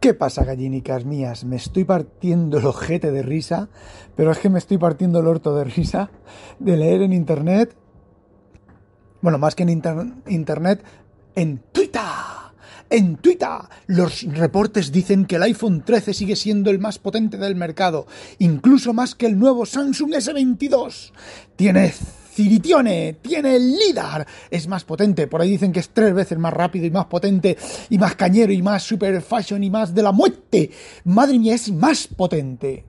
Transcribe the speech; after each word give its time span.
¿Qué 0.00 0.14
pasa, 0.14 0.44
gallinicas 0.44 1.04
mías? 1.04 1.44
Me 1.44 1.56
estoy 1.56 1.84
partiendo 1.84 2.58
el 2.58 2.66
ojete 2.66 3.10
de 3.10 3.22
risa, 3.22 3.68
pero 4.14 4.30
es 4.30 4.38
que 4.38 4.50
me 4.50 4.58
estoy 4.58 4.78
partiendo 4.78 5.20
el 5.20 5.26
orto 5.26 5.56
de 5.56 5.64
risa 5.64 6.10
de 6.58 6.76
leer 6.76 7.02
en 7.02 7.12
internet, 7.12 7.74
bueno, 9.22 9.38
más 9.38 9.54
que 9.54 9.62
en 9.62 9.70
internet, 9.70 10.84
en 11.34 11.62
Twitter. 11.72 12.02
En 12.88 13.16
Twitter, 13.16 13.48
los 13.88 14.22
reportes 14.22 14.92
dicen 14.92 15.24
que 15.24 15.36
el 15.36 15.42
iPhone 15.42 15.82
13 15.84 16.14
sigue 16.14 16.36
siendo 16.36 16.70
el 16.70 16.78
más 16.78 16.98
potente 16.98 17.36
del 17.36 17.56
mercado, 17.56 18.06
incluso 18.38 18.92
más 18.92 19.16
que 19.16 19.26
el 19.26 19.38
nuevo 19.38 19.66
Samsung 19.66 20.12
S22. 20.12 21.10
Tiene 21.56 21.92
Ciritione 22.36 23.14
tiene 23.22 23.56
el 23.56 23.74
LIDAR, 23.78 24.26
es 24.50 24.68
más 24.68 24.84
potente, 24.84 25.26
por 25.26 25.40
ahí 25.40 25.52
dicen 25.52 25.72
que 25.72 25.80
es 25.80 25.88
tres 25.88 26.12
veces 26.12 26.38
más 26.38 26.52
rápido 26.52 26.84
y 26.84 26.90
más 26.90 27.06
potente 27.06 27.56
y 27.88 27.96
más 27.96 28.14
cañero 28.14 28.52
y 28.52 28.60
más 28.60 28.82
super 28.82 29.22
fashion 29.22 29.64
y 29.64 29.70
más 29.70 29.94
de 29.94 30.02
la 30.02 30.12
muerte. 30.12 30.70
Madre 31.04 31.38
mía, 31.38 31.54
es 31.54 31.72
más 31.72 32.06
potente. 32.06 32.84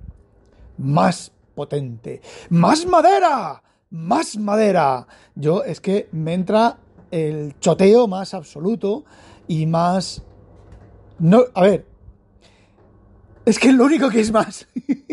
Más 0.77 1.31
potente. 1.55 2.21
Más 2.49 2.85
madera. 2.85 3.63
Más 3.89 4.37
madera. 4.37 5.07
Yo 5.33 5.63
es 5.63 5.79
que 5.79 6.09
me 6.11 6.33
entra 6.33 6.77
el 7.09 7.57
choteo 7.61 8.05
más 8.05 8.33
absoluto 8.33 9.05
y 9.47 9.65
más... 9.65 10.23
No, 11.19 11.45
a 11.53 11.61
ver. 11.61 11.85
Es 13.45 13.59
que 13.59 13.71
lo 13.71 13.85
único 13.85 14.09
que 14.09 14.19
es 14.19 14.29
más... 14.29 14.67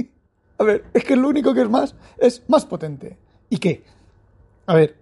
a 0.59 0.65
ver, 0.65 0.87
es 0.93 1.05
que 1.05 1.15
lo 1.15 1.29
único 1.29 1.55
que 1.55 1.63
es 1.63 1.71
más 1.71 1.95
es 2.19 2.43
más 2.49 2.67
potente. 2.67 3.17
¿Y 3.49 3.59
qué? 3.59 3.94
A 4.67 4.75
ver, 4.75 4.97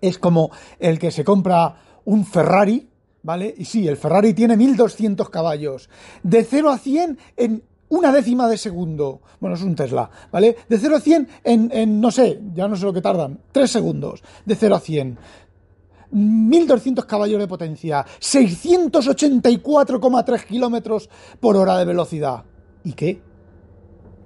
es 0.00 0.18
como 0.18 0.50
el 0.78 0.98
que 0.98 1.10
se 1.10 1.24
compra 1.24 1.76
un 2.04 2.26
Ferrari, 2.26 2.88
¿vale? 3.22 3.54
Y 3.56 3.64
sí, 3.64 3.86
el 3.86 3.96
Ferrari 3.96 4.34
tiene 4.34 4.56
1200 4.56 5.30
caballos. 5.30 5.88
De 6.22 6.44
0 6.44 6.70
a 6.70 6.78
100 6.78 7.18
en 7.36 7.62
una 7.88 8.12
décima 8.12 8.48
de 8.48 8.56
segundo. 8.56 9.20
Bueno, 9.38 9.56
es 9.56 9.62
un 9.62 9.74
Tesla, 9.74 10.08
¿vale? 10.30 10.56
De 10.68 10.78
0 10.78 10.96
a 10.96 11.00
100 11.00 11.28
en, 11.44 11.70
en 11.72 12.00
no 12.00 12.10
sé, 12.10 12.40
ya 12.54 12.66
no 12.66 12.76
sé 12.76 12.84
lo 12.84 12.92
que 12.92 13.02
tardan, 13.02 13.40
3 13.52 13.70
segundos. 13.70 14.22
De 14.44 14.56
0 14.56 14.76
a 14.76 14.80
100. 14.80 15.18
1200 16.10 17.04
caballos 17.06 17.40
de 17.40 17.48
potencia, 17.48 18.04
684,3 18.20 20.44
kilómetros 20.44 21.08
por 21.40 21.56
hora 21.56 21.78
de 21.78 21.86
velocidad. 21.86 22.44
¿Y 22.84 22.92
qué? 22.92 23.22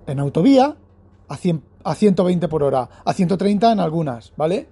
En 0.07 0.19
autovía, 0.19 0.77
a 1.29 1.37
100 1.37 1.63
a 1.87 1.95
120 1.95 2.49
por 2.49 2.65
hora, 2.65 2.89
a 3.05 3.13
130 3.13 3.73
en 3.73 3.81
algunas, 3.81 4.33
¿vale? 4.37 4.67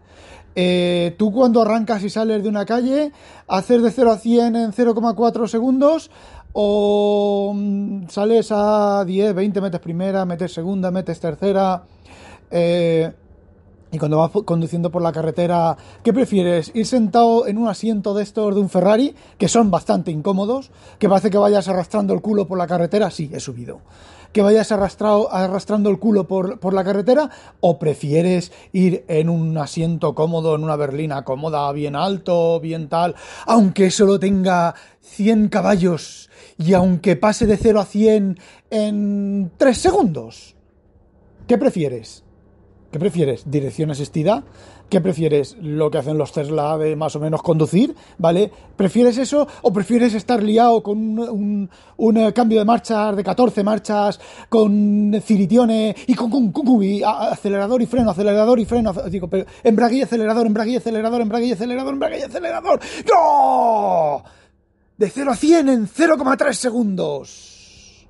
Eh, 0.56 1.14
tú 1.16 1.32
cuando 1.32 1.62
arrancas 1.62 2.02
y 2.02 2.10
sales 2.10 2.42
de 2.42 2.48
una 2.48 2.66
calle, 2.66 3.12
haces 3.46 3.82
de 3.82 3.90
0 3.90 4.10
a 4.10 4.18
100 4.18 4.56
en 4.56 4.72
0,4 4.72 5.46
segundos 5.46 6.10
o 6.52 7.52
mm, 7.54 8.08
sales 8.08 8.48
a 8.50 9.04
10, 9.06 9.32
20, 9.32 9.60
metes 9.60 9.80
primera, 9.80 10.24
metes 10.24 10.52
segunda, 10.52 10.90
metes 10.90 11.20
tercera. 11.20 11.84
Eh, 12.50 13.12
y 13.92 13.98
cuando 13.98 14.18
vas 14.18 14.32
conduciendo 14.44 14.90
por 14.90 15.00
la 15.00 15.12
carretera, 15.12 15.76
¿qué 16.02 16.12
prefieres? 16.12 16.72
¿Ir 16.74 16.84
sentado 16.84 17.46
en 17.46 17.58
un 17.58 17.68
asiento 17.68 18.12
de 18.12 18.24
estos 18.24 18.52
de 18.52 18.60
un 18.60 18.68
Ferrari, 18.68 19.14
que 19.38 19.46
son 19.46 19.70
bastante 19.70 20.10
incómodos, 20.10 20.72
que 20.98 21.08
parece 21.08 21.30
que 21.30 21.38
vayas 21.38 21.68
arrastrando 21.68 22.12
el 22.12 22.20
culo 22.20 22.48
por 22.48 22.58
la 22.58 22.66
carretera? 22.66 23.08
Sí, 23.12 23.30
he 23.32 23.38
subido 23.38 23.82
que 24.34 24.42
vayas 24.42 24.72
arrastrado, 24.72 25.32
arrastrando 25.32 25.88
el 25.90 26.00
culo 26.00 26.26
por, 26.26 26.74
la 26.74 26.84
carretera 26.84 27.30
o 27.60 27.78
prefieres 27.78 28.50
ir 28.72 29.04
en 29.06 29.28
un 29.28 29.56
asiento 29.56 30.16
cómodo, 30.16 30.56
en 30.56 30.64
una 30.64 30.74
berlina 30.74 31.24
cómoda, 31.24 31.70
bien 31.70 31.94
alto, 31.94 32.58
bien 32.58 32.88
tal, 32.88 33.14
aunque 33.46 33.92
solo 33.92 34.18
tenga 34.18 34.74
100 35.02 35.48
caballos 35.50 36.30
y 36.58 36.74
aunque 36.74 37.14
pase 37.14 37.46
de 37.46 37.56
0 37.56 37.78
a 37.78 37.84
100 37.84 38.38
en 38.70 39.52
3 39.56 39.78
segundos? 39.78 40.56
¿Qué 41.46 41.56
prefieres? 41.56 42.24
¿Qué 42.90 42.98
prefieres? 42.98 43.48
¿Dirección 43.48 43.92
asistida? 43.92 44.42
¿Qué 44.88 45.00
prefieres? 45.00 45.56
¿Lo 45.60 45.90
que 45.90 45.98
hacen 45.98 46.18
los 46.18 46.32
Tesla 46.32 46.76
de 46.78 46.94
más 46.94 47.16
o 47.16 47.20
menos 47.20 47.42
conducir? 47.42 47.94
¿Vale? 48.18 48.50
¿Prefieres 48.76 49.18
eso 49.18 49.46
o 49.62 49.72
prefieres 49.72 50.14
estar 50.14 50.42
liado 50.42 50.82
con 50.82 51.18
un, 51.18 52.16
eh, 52.16 52.32
cambio 52.32 52.58
de 52.58 52.64
marchas 52.64 53.16
de 53.16 53.24
14 53.24 53.64
marchas, 53.64 54.20
con 54.48 55.20
ciritione 55.22 55.94
y 56.06 56.14
con, 56.14 56.30
acelerador 57.04 57.82
y 57.82 57.86
freno, 57.86 58.10
acelerador 58.10 58.60
y 58.60 58.64
freno, 58.64 58.92
digo, 59.10 59.28
pero 59.28 59.46
embrague 59.62 59.96
y 59.96 60.02
acelerador, 60.02 60.46
embrague 60.46 60.72
y 60.72 60.76
acelerador, 60.76 61.20
embrague 61.20 61.46
y 61.46 61.52
acelerador, 61.52 61.94
embrague 61.94 62.18
y 62.18 62.22
acelerador. 62.22 62.80
¡No! 63.10 64.22
De 64.96 65.10
0 65.10 65.30
a 65.32 65.36
100 65.36 65.68
en 65.68 65.88
0,3 65.88 66.52
segundos. 66.52 68.06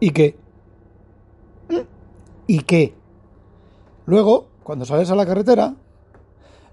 ¿Y 0.00 0.10
qué? 0.10 0.36
¿Y 2.48 2.60
qué? 2.60 2.94
Luego, 4.06 4.51
cuando 4.62 4.84
sales 4.84 5.10
a 5.10 5.14
la 5.14 5.26
carretera, 5.26 5.74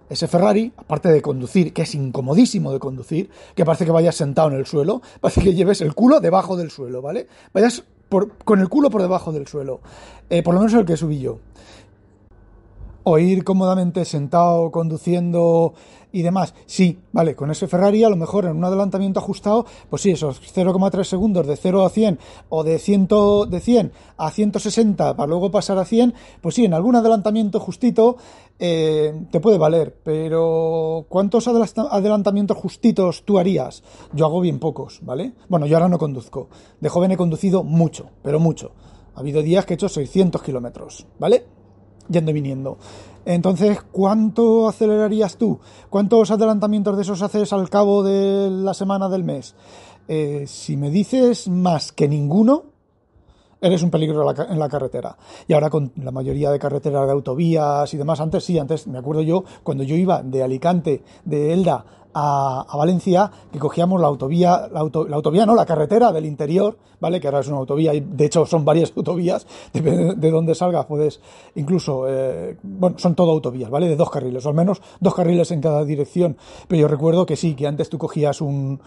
ese 0.09 0.27
Ferrari, 0.27 0.71
aparte 0.75 1.09
de 1.09 1.21
conducir, 1.21 1.73
que 1.73 1.83
es 1.83 1.93
incomodísimo 1.93 2.71
de 2.71 2.79
conducir, 2.79 3.29
que 3.55 3.65
parece 3.65 3.85
que 3.85 3.91
vayas 3.91 4.15
sentado 4.15 4.49
en 4.49 4.55
el 4.55 4.65
suelo, 4.65 5.01
parece 5.21 5.41
que 5.41 5.53
lleves 5.53 5.81
el 5.81 5.93
culo 5.93 6.19
debajo 6.19 6.57
del 6.57 6.71
suelo, 6.71 7.01
¿vale? 7.01 7.27
Vayas 7.53 7.83
con 8.43 8.59
el 8.59 8.69
culo 8.69 8.89
por 8.89 9.03
debajo 9.03 9.31
del 9.31 9.47
suelo. 9.47 9.81
Eh, 10.31 10.41
por 10.41 10.55
lo 10.55 10.61
menos 10.61 10.73
el 10.73 10.85
que 10.85 10.97
subí 10.97 11.19
yo 11.19 11.39
o 13.03 13.17
ir 13.17 13.43
cómodamente 13.43 14.05
sentado, 14.05 14.71
conduciendo 14.71 15.73
y 16.11 16.21
demás. 16.21 16.53
Sí, 16.65 16.99
vale, 17.11 17.35
con 17.35 17.51
ese 17.51 17.67
Ferrari 17.67 18.03
a 18.03 18.09
lo 18.09 18.15
mejor 18.15 18.45
en 18.45 18.57
un 18.57 18.63
adelantamiento 18.63 19.19
ajustado, 19.19 19.65
pues 19.89 20.01
sí, 20.01 20.11
esos 20.11 20.41
0,3 20.41 21.03
segundos 21.03 21.47
de 21.47 21.55
0 21.55 21.85
a 21.85 21.89
100 21.89 22.19
o 22.49 22.63
de, 22.63 22.79
100, 22.79 23.07
de 23.49 23.59
100 23.59 23.91
a 24.17 24.31
160 24.31 25.15
para 25.15 25.27
luego 25.27 25.51
pasar 25.51 25.77
a 25.77 25.85
100, 25.85 26.13
pues 26.41 26.55
sí, 26.55 26.65
en 26.65 26.73
algún 26.73 26.95
adelantamiento 26.95 27.59
justito 27.59 28.17
eh, 28.57 29.27
te 29.31 29.39
puede 29.39 29.57
valer, 29.57 29.95
pero 30.03 31.05
¿cuántos 31.09 31.47
adelantamientos 31.47 32.57
justitos 32.57 33.23
tú 33.23 33.39
harías? 33.39 33.83
Yo 34.13 34.25
hago 34.25 34.41
bien 34.41 34.59
pocos, 34.59 34.99
¿vale? 35.03 35.33
Bueno, 35.47 35.65
yo 35.65 35.77
ahora 35.77 35.89
no 35.89 35.97
conduzco. 35.97 36.49
De 36.79 36.89
joven 36.89 37.11
he 37.11 37.17
conducido 37.17 37.63
mucho, 37.63 38.09
pero 38.21 38.39
mucho. 38.39 38.71
Ha 39.15 39.21
habido 39.21 39.41
días 39.41 39.65
que 39.65 39.73
he 39.73 39.75
hecho 39.75 39.89
600 39.89 40.41
kilómetros, 40.41 41.05
¿vale? 41.19 41.58
Yendo 42.09 42.31
y 42.31 42.33
viniendo. 42.33 42.77
Entonces, 43.25 43.79
¿cuánto 43.91 44.67
acelerarías 44.67 45.37
tú? 45.37 45.59
¿Cuántos 45.89 46.31
adelantamientos 46.31 46.95
de 46.95 47.03
esos 47.03 47.21
haces 47.21 47.53
al 47.53 47.69
cabo 47.69 48.03
de 48.03 48.49
la 48.49 48.73
semana 48.73 49.09
del 49.09 49.23
mes? 49.23 49.55
Eh, 50.07 50.45
si 50.47 50.75
me 50.75 50.89
dices 50.89 51.47
más 51.47 51.91
que 51.91 52.07
ninguno, 52.07 52.63
eres 53.61 53.83
un 53.83 53.91
peligro 53.91 54.33
en 54.49 54.59
la 54.59 54.69
carretera. 54.69 55.17
Y 55.47 55.53
ahora 55.53 55.69
con 55.69 55.91
la 55.97 56.11
mayoría 56.11 56.49
de 56.49 56.59
carreteras 56.59 57.05
de 57.05 57.11
autovías 57.11 57.93
y 57.93 57.97
demás, 57.97 58.19
antes 58.19 58.43
sí, 58.43 58.57
antes 58.57 58.87
me 58.87 58.97
acuerdo 58.97 59.21
yo, 59.21 59.43
cuando 59.63 59.83
yo 59.83 59.95
iba 59.95 60.23
de 60.23 60.43
Alicante, 60.43 61.03
de 61.25 61.53
Elda 61.53 61.85
a, 62.13 62.65
Valencia, 62.75 63.31
que 63.51 63.59
cogíamos 63.59 63.99
la 64.01 64.07
autovía, 64.07 64.67
la, 64.71 64.79
autovía 64.79 65.45
no, 65.45 65.55
la 65.55 65.65
carretera 65.65 66.11
del 66.11 66.25
interior, 66.25 66.77
¿vale? 66.99 67.19
Que 67.19 67.27
ahora 67.27 67.39
es 67.39 67.47
una 67.47 67.57
autovía, 67.57 67.93
y 67.93 67.99
de 68.01 68.25
hecho 68.25 68.45
son 68.45 68.65
varias 68.65 68.93
autovías, 68.97 69.45
depende 69.73 70.15
de 70.15 70.31
dónde 70.31 70.55
salgas, 70.55 70.85
puedes 70.85 71.19
incluso, 71.55 72.05
eh, 72.07 72.57
bueno, 72.63 72.97
son 72.99 73.15
todo 73.15 73.31
autovías, 73.31 73.69
¿vale? 73.69 73.87
De 73.87 73.95
dos 73.95 74.09
carriles, 74.09 74.45
o 74.45 74.49
al 74.49 74.55
menos 74.55 74.81
dos 74.99 75.13
carriles 75.13 75.51
en 75.51 75.61
cada 75.61 75.85
dirección. 75.85 76.37
Pero 76.67 76.81
yo 76.81 76.87
recuerdo 76.87 77.25
que 77.25 77.35
sí, 77.35 77.55
que 77.55 77.67
antes 77.67 77.89
tú 77.89 77.97
cogías 77.97 78.41
un, 78.41 78.79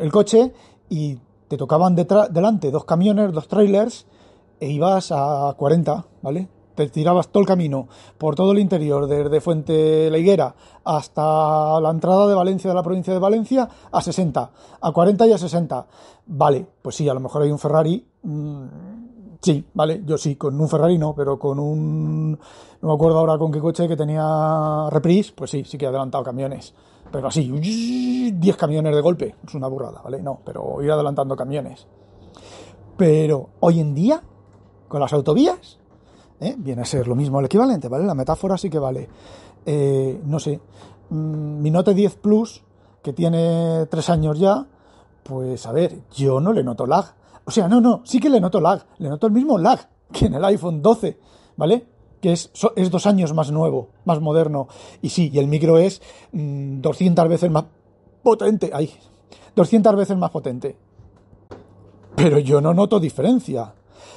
el 0.00 0.12
coche 0.12 0.52
y 0.88 1.18
te 1.48 1.56
tocaban 1.56 1.94
delante 1.94 2.70
dos 2.70 2.84
camiones, 2.84 3.32
dos 3.32 3.48
trailers, 3.48 4.06
e 4.60 4.70
ibas 4.70 5.12
a 5.12 5.54
40, 5.56 6.04
¿vale? 6.22 6.48
Te 6.78 6.88
tirabas 6.90 7.26
todo 7.28 7.40
el 7.40 7.46
camino 7.46 7.88
por 8.18 8.36
todo 8.36 8.52
el 8.52 8.60
interior, 8.60 9.08
desde 9.08 9.40
Fuente 9.40 10.08
La 10.12 10.18
Higuera 10.18 10.54
hasta 10.84 11.80
la 11.80 11.90
entrada 11.90 12.28
de 12.28 12.36
Valencia, 12.36 12.70
de 12.70 12.76
la 12.76 12.84
provincia 12.84 13.12
de 13.12 13.18
Valencia, 13.18 13.68
a 13.90 14.00
60, 14.00 14.50
a 14.80 14.92
40 14.92 15.26
y 15.26 15.32
a 15.32 15.38
60. 15.38 15.86
Vale, 16.26 16.64
pues 16.80 16.94
sí, 16.94 17.08
a 17.08 17.14
lo 17.14 17.18
mejor 17.18 17.42
hay 17.42 17.50
un 17.50 17.58
Ferrari. 17.58 18.06
Mm, 18.22 18.66
sí, 19.42 19.66
vale, 19.74 20.04
yo 20.06 20.16
sí, 20.16 20.36
con 20.36 20.60
un 20.60 20.68
Ferrari 20.68 20.98
no, 20.98 21.16
pero 21.16 21.36
con 21.36 21.58
un. 21.58 22.30
No 22.30 22.88
me 22.88 22.94
acuerdo 22.94 23.18
ahora 23.18 23.36
con 23.38 23.50
qué 23.50 23.58
coche 23.58 23.88
que 23.88 23.96
tenía 23.96 24.88
reprise, 24.88 25.32
pues 25.34 25.50
sí, 25.50 25.64
sí 25.64 25.76
que 25.78 25.84
he 25.84 25.88
adelantado 25.88 26.22
camiones. 26.22 26.74
pero 27.10 27.26
así, 27.26 27.50
10 27.50 28.56
camiones 28.56 28.94
de 28.94 29.00
golpe, 29.00 29.34
es 29.44 29.54
una 29.54 29.66
burrada, 29.66 30.00
¿vale? 30.00 30.22
No, 30.22 30.38
pero 30.44 30.80
ir 30.80 30.92
adelantando 30.92 31.34
camiones. 31.34 31.88
Pero 32.96 33.48
hoy 33.58 33.80
en 33.80 33.96
día, 33.96 34.22
con 34.86 35.00
las 35.00 35.12
autovías, 35.12 35.78
¿eh? 36.40 36.54
viene 36.58 36.82
a 36.82 36.84
ser 36.84 37.08
lo 37.08 37.14
mismo 37.14 37.40
el 37.40 37.46
equivalente, 37.46 37.88
¿vale? 37.88 38.04
La 38.04 38.14
metáfora 38.14 38.56
sí 38.56 38.70
que 38.70 38.78
vale. 38.78 39.08
Eh, 39.66 40.20
no 40.24 40.38
sé, 40.38 40.60
mm, 41.10 41.60
mi 41.60 41.70
Note 41.70 41.94
10 41.94 42.16
Plus, 42.16 42.62
que 43.02 43.12
tiene 43.12 43.86
3 43.86 44.10
años 44.10 44.38
ya, 44.38 44.66
pues 45.22 45.66
a 45.66 45.72
ver, 45.72 46.00
yo 46.14 46.40
no 46.40 46.52
le 46.52 46.64
noto 46.64 46.86
lag. 46.86 47.14
O 47.44 47.50
sea, 47.50 47.68
no, 47.68 47.80
no, 47.80 48.02
sí 48.04 48.20
que 48.20 48.30
le 48.30 48.40
noto 48.40 48.60
lag, 48.60 48.84
le 48.98 49.08
noto 49.08 49.26
el 49.26 49.32
mismo 49.32 49.58
lag 49.58 49.88
que 50.12 50.26
en 50.26 50.34
el 50.34 50.44
iPhone 50.44 50.82
12, 50.82 51.18
¿vale? 51.56 51.86
que 52.20 52.32
es, 52.32 52.50
es, 52.76 52.90
dos 52.90 53.06
años 53.06 53.32
más 53.32 53.50
nuevo, 53.50 53.90
más 54.04 54.20
moderno. 54.20 54.68
Y 55.02 55.10
sí, 55.10 55.30
y 55.32 55.38
el 55.38 55.46
micro 55.46 55.78
es 55.78 56.02
200 56.32 57.24
mm, 57.24 57.28
veces 57.28 57.50
más 57.50 57.64
potente. 58.22 58.70
Ay, 58.72 58.92
200 59.54 59.96
veces 59.96 60.16
más 60.16 60.30
potente. 60.30 60.76
Pero 62.16 62.38
yo 62.38 62.60
no 62.60 62.74
noto 62.74 62.98
diferencia. 62.98 63.74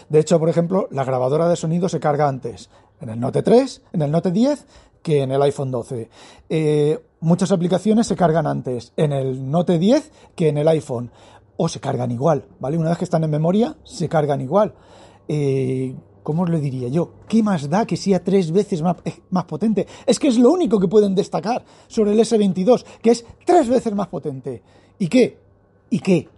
De 0.10 0.20
hecho, 0.20 0.40
por 0.40 0.50
ejemplo, 0.50 0.88
la 0.92 1.04
grabadora 1.04 1.48
de 1.48 1.56
sonido 1.56 1.90
se 1.90 2.00
carga 2.00 2.28
antes 2.28 2.70
en 3.00 3.10
el 3.10 3.20
Note 3.20 3.42
3, 3.42 3.82
en 3.94 4.02
el 4.02 4.12
Note 4.12 4.32
10, 4.32 4.66
que 5.02 5.24
en 5.24 5.32
el 5.32 5.42
iPhone 5.42 5.72
12. 5.72 6.10
Eh, 6.50 7.00
muchas 7.20 7.52
aplicaciones 7.52 8.08
se 8.08 8.16
cargan 8.16 8.48
antes 8.48 8.94
en 8.98 9.12
el 9.12 9.50
Note 9.50 9.80
10 9.80 10.12
que 10.36 10.50
en 10.50 10.58
el 10.58 10.68
iPhone. 10.68 11.12
O 11.58 11.68
se 11.68 11.80
cargan 11.80 12.12
igual, 12.12 12.46
¿vale? 12.60 12.78
Una 12.78 12.90
vez 12.90 12.98
que 12.98 13.04
están 13.04 13.24
en 13.24 13.30
memoria, 13.30 13.76
se 13.84 14.10
cargan 14.10 14.42
igual. 14.42 14.74
Eh, 15.28 15.96
¿Cómo 16.24 16.44
os 16.44 16.50
le 16.50 16.60
diría 16.60 16.88
yo? 16.88 17.14
¿Qué 17.28 17.42
más 17.42 17.70
da 17.70 17.86
que 17.86 17.98
sea 17.98 18.24
tres 18.24 18.52
veces 18.52 18.82
más, 18.82 18.98
eh, 19.06 19.22
más, 19.32 19.46
potente? 19.46 19.88
Es 20.06 20.20
que 20.20 20.28
es 20.28 20.38
lo 20.38 20.52
único 20.52 20.80
que 20.80 20.88
pueden 20.88 21.16
destacar 21.16 21.64
sobre 21.88 22.14
el 22.14 22.20
S22, 22.20 22.86
que 23.02 23.12
es 23.12 23.26
tres 23.46 23.68
veces 23.68 23.94
más 23.96 24.08
potente. 24.08 24.62
¿Y 25.00 25.08
qué? 25.08 25.40
¿Y 25.90 26.00
qué? 26.00 26.30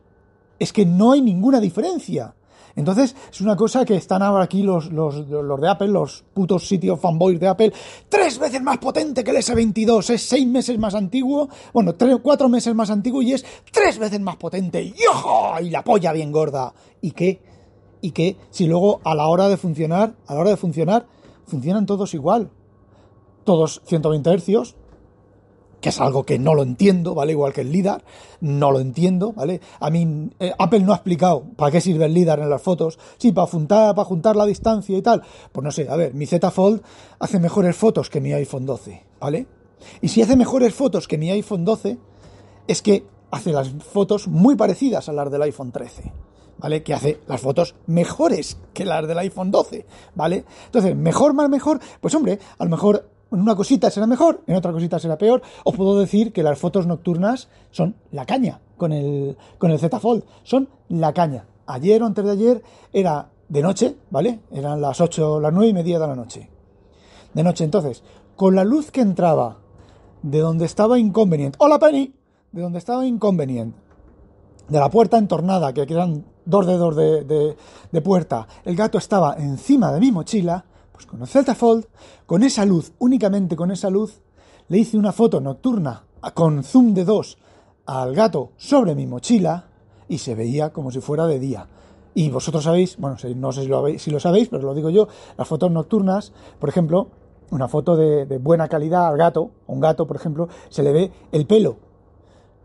Es 0.57 0.71
que 0.71 0.85
no 0.85 1.11
hay 1.11 1.21
ninguna 1.21 1.59
diferencia. 1.59 2.33
Entonces, 2.75 3.15
es 3.31 3.41
una 3.41 3.55
cosa 3.55 3.85
que 3.85 3.95
están 3.95 4.21
ahora 4.21 4.45
aquí 4.45 4.63
los, 4.63 4.91
los, 4.91 5.27
los 5.27 5.61
de 5.61 5.69
Apple, 5.69 5.87
los 5.89 6.23
putos 6.33 6.67
sitios 6.67 6.99
fanboys 6.99 7.39
de 7.39 7.47
Apple, 7.47 7.73
tres 8.09 8.39
veces 8.39 8.61
más 8.61 8.77
potente 8.77 9.23
que 9.23 9.31
el 9.31 9.37
S22, 9.37 10.09
es 10.09 10.27
seis 10.27 10.47
meses 10.47 10.77
más 10.79 10.95
antiguo, 10.95 11.49
bueno, 11.73 11.93
tres, 11.95 12.17
cuatro 12.21 12.49
meses 12.49 12.73
más 12.73 12.89
antiguo 12.89 13.21
y 13.21 13.33
es 13.33 13.45
tres 13.71 13.97
veces 13.99 14.19
más 14.19 14.37
potente. 14.37 14.81
¡Y, 14.81 14.95
y 15.61 15.69
la 15.69 15.83
polla 15.83 16.13
bien 16.13 16.31
gorda! 16.31 16.73
¿Y 17.01 17.11
qué? 17.11 17.53
y 18.03 18.11
que 18.11 18.35
si 18.49 18.67
luego 18.67 18.99
a 19.05 19.15
la 19.15 19.27
hora 19.27 19.47
de 19.47 19.55
funcionar, 19.55 20.13
a 20.27 20.33
la 20.33 20.41
hora 20.41 20.49
de 20.49 20.57
funcionar, 20.57 21.07
funcionan 21.47 21.85
todos 21.85 22.13
igual. 22.13 22.51
Todos 23.45 23.81
120 23.85 24.29
Hz, 24.39 24.75
que 25.83 25.89
es 25.89 25.99
algo 25.99 26.23
que 26.23 26.39
no 26.39 26.55
lo 26.55 26.63
entiendo, 26.63 27.13
¿vale? 27.13 27.33
Igual 27.33 27.51
que 27.51 27.59
el 27.59 27.69
LIDAR, 27.69 28.05
no 28.39 28.71
lo 28.71 28.79
entiendo, 28.79 29.33
¿vale? 29.33 29.59
A 29.81 29.89
mí, 29.89 30.29
eh, 30.39 30.53
Apple 30.57 30.79
no 30.79 30.93
ha 30.93 30.95
explicado 30.95 31.43
para 31.57 31.71
qué 31.73 31.81
sirve 31.81 32.05
el 32.05 32.13
LIDAR 32.13 32.39
en 32.39 32.49
las 32.49 32.61
fotos. 32.61 32.97
Sí, 33.17 33.33
para 33.33 33.47
juntar, 33.47 33.93
para 33.93 34.05
juntar 34.05 34.37
la 34.37 34.45
distancia 34.45 34.97
y 34.97 35.01
tal. 35.01 35.21
Pues 35.51 35.61
no 35.61 35.71
sé, 35.73 35.89
a 35.89 35.97
ver, 35.97 36.13
mi 36.13 36.25
Z 36.25 36.49
Fold 36.51 36.81
hace 37.19 37.37
mejores 37.37 37.75
fotos 37.75 38.09
que 38.09 38.21
mi 38.21 38.31
iPhone 38.31 38.65
12, 38.65 39.03
¿vale? 39.19 39.45
Y 39.99 40.07
si 40.07 40.21
hace 40.21 40.37
mejores 40.37 40.73
fotos 40.73 41.05
que 41.05 41.17
mi 41.17 41.29
iPhone 41.31 41.65
12, 41.65 41.97
es 42.65 42.81
que 42.81 43.05
hace 43.31 43.51
las 43.51 43.67
fotos 43.67 44.29
muy 44.29 44.55
parecidas 44.55 45.09
a 45.09 45.11
las 45.11 45.29
del 45.29 45.41
iPhone 45.41 45.73
13. 45.73 46.13
¿vale? 46.59 46.81
Que 46.81 46.93
hace 46.93 47.19
las 47.27 47.41
fotos 47.41 47.75
mejores 47.87 48.57
que 48.73 48.85
las 48.85 49.05
del 49.05 49.17
iPhone 49.17 49.51
12, 49.51 49.85
¿vale? 50.15 50.45
Entonces, 50.67 50.95
mejor 50.95 51.33
más 51.33 51.49
mejor, 51.49 51.81
pues 51.99 52.15
hombre, 52.15 52.39
a 52.57 52.63
lo 52.63 52.69
mejor 52.69 53.09
en 53.33 53.41
una 53.41 53.55
cosita 53.55 53.89
será 53.89 54.07
mejor, 54.07 54.41
en 54.47 54.55
otra 54.55 54.71
cosita 54.71 54.99
será 54.99 55.17
peor. 55.17 55.41
Os 55.63 55.75
puedo 55.75 55.99
decir 55.99 56.31
que 56.31 56.43
las 56.43 56.57
fotos 56.57 56.87
nocturnas 56.87 57.49
son 57.71 57.95
la 58.11 58.25
caña 58.25 58.61
con 58.77 58.91
el, 58.91 59.37
con 59.57 59.71
el 59.71 59.79
Z 59.79 59.99
Fold, 59.99 60.23
son 60.43 60.69
la 60.89 61.13
caña. 61.13 61.45
Ayer 61.65 62.01
o 62.03 62.05
antes 62.05 62.23
de 62.23 62.31
ayer 62.31 62.63
era 62.91 63.29
de 63.49 63.61
noche, 63.61 63.95
¿vale? 64.09 64.41
Eran 64.51 64.81
las 64.81 64.99
8, 64.99 65.39
las 65.39 65.53
9 65.53 65.69
y 65.69 65.73
media 65.73 65.99
de 65.99 66.07
la 66.07 66.15
noche. 66.15 66.49
De 67.33 67.43
noche, 67.43 67.63
entonces, 67.63 68.03
con 68.35 68.55
la 68.55 68.63
luz 68.63 68.91
que 68.91 69.01
entraba 69.01 69.59
de 70.21 70.39
donde 70.39 70.65
estaba 70.65 70.99
Inconvenient, 70.99 71.55
hola 71.59 71.79
Penny, 71.79 72.13
de 72.51 72.61
donde 72.61 72.79
estaba 72.79 73.05
Inconvenient, 73.05 73.75
de 74.69 74.79
la 74.79 74.89
puerta 74.89 75.17
entornada, 75.17 75.73
que 75.73 75.85
quedan 75.85 76.25
dos 76.45 76.65
dedos 76.65 76.95
de, 76.95 77.55
de, 77.91 78.01
puerta, 78.01 78.47
el 78.65 78.75
gato 78.75 78.97
estaba 78.97 79.35
encima 79.37 79.91
de 79.91 79.99
mi 79.99 80.11
mochila, 80.11 80.65
pues 81.03 81.05
con 81.05 81.21
el 81.21 81.27
Z 81.27 81.55
Fold, 81.55 81.85
con 82.25 82.43
esa 82.43 82.65
luz, 82.65 82.93
únicamente 82.99 83.55
con 83.55 83.71
esa 83.71 83.89
luz, 83.89 84.21
le 84.69 84.77
hice 84.77 84.97
una 84.97 85.11
foto 85.11 85.41
nocturna 85.41 86.03
con 86.33 86.63
zoom 86.63 86.93
de 86.93 87.03
2 87.03 87.37
al 87.87 88.15
gato 88.15 88.51
sobre 88.55 88.95
mi 88.95 89.05
mochila 89.05 89.67
y 90.07 90.19
se 90.19 90.35
veía 90.35 90.71
como 90.71 90.91
si 90.91 91.01
fuera 91.01 91.27
de 91.27 91.39
día. 91.39 91.67
Y 92.15 92.29
vosotros 92.29 92.63
sabéis, 92.63 92.97
bueno, 92.97 93.17
no 93.35 93.51
sé 93.51 93.63
si 93.63 93.67
lo, 93.67 93.99
si 93.99 94.11
lo 94.11 94.19
sabéis, 94.19 94.47
pero 94.49 94.63
lo 94.63 94.73
digo 94.73 94.89
yo, 94.89 95.07
las 95.37 95.47
fotos 95.47 95.71
nocturnas, 95.71 96.31
por 96.59 96.69
ejemplo, 96.69 97.09
una 97.51 97.67
foto 97.67 97.95
de, 97.95 98.25
de 98.25 98.37
buena 98.37 98.67
calidad 98.67 99.07
al 99.07 99.17
gato, 99.17 99.51
un 99.67 99.79
gato, 99.79 100.07
por 100.07 100.15
ejemplo, 100.15 100.47
se 100.69 100.83
le 100.83 100.93
ve 100.93 101.11
el 101.31 101.45
pelo 101.45 101.77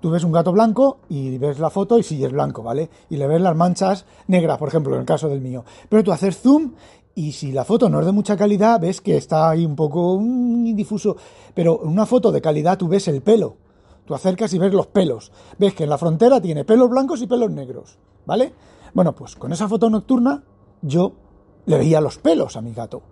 Tú 0.00 0.11
ves 0.11 0.23
un 0.23 0.31
gato 0.31 0.52
blanco 0.52 1.00
y 1.08 1.38
ves 1.38 1.58
la 1.58 1.70
foto 1.70 1.99
y 1.99 2.05
sí 2.05 2.25
es 2.25 2.31
blanco, 2.31 2.62
¿vale? 2.62 2.88
Y 3.11 3.17
le 3.17 3.26
ves 3.26 3.41
las 3.41 3.56
manchas 3.56 4.06
negras, 4.29 4.56
por 4.56 4.69
ejemplo, 4.69 4.94
en 4.94 5.00
el 5.00 5.06
caso 5.06 5.29
del 5.29 5.41
mío. 5.41 5.64
Pero 5.88 6.05
tú 6.05 6.12
haces 6.12 6.38
zoom 6.38 6.75
y 7.19 7.32
si 7.32 7.50
la 7.50 7.65
foto 7.65 7.88
no 7.88 7.99
es 7.99 8.06
de 8.06 8.12
mucha 8.12 8.37
calidad, 8.37 8.81
ves 8.81 9.00
que 9.00 9.17
está 9.17 9.50
ahí 9.50 9.67
un 9.67 9.75
poco 9.75 10.20
mm, 10.20 10.76
difuso. 10.76 11.17
Pero 11.53 11.81
en 11.82 11.88
una 11.88 12.06
foto 12.06 12.31
de 12.31 12.41
calidad 12.41 12.79
tú 12.79 12.87
ves 12.87 13.09
el 13.09 13.23
pelo. 13.23 13.56
Tú 14.05 14.15
acercas 14.15 14.55
y 14.55 14.59
ves 14.61 14.73
los 14.73 14.87
pelos. 14.87 15.32
Ves 15.59 15.75
que 15.75 15.82
en 15.82 15.91
la 15.91 15.99
frontera 15.99 16.41
tiene 16.41 16.65
pelos 16.65 16.88
blancos 16.88 17.20
y 17.20 17.26
pelos 17.26 17.50
negros, 17.50 17.99
¿vale? 18.25 18.53
Bueno, 18.94 19.17
pues 19.17 19.35
con 19.35 19.53
esa 19.53 19.69
foto 19.69 19.91
nocturna 19.91 20.44
yo 20.81 21.12
le 21.67 21.79
veía 21.79 22.00
los 22.00 22.19
pelos 22.19 22.56
a 22.56 22.61
mi 22.61 22.73
gato. 22.73 23.03